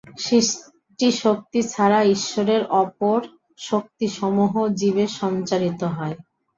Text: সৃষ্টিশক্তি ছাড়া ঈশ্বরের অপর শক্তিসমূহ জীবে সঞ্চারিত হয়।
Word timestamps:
সৃষ্টিশক্তি 0.19 1.59
ছাড়া 1.65 1.99
ঈশ্বরের 2.15 2.61
অপর 2.75 3.19
শক্তিসমূহ 3.59 4.53
জীবে 4.79 5.05
সঞ্চারিত 5.19 5.81
হয়। 5.95 6.15